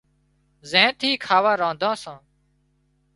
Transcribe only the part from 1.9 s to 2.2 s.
سان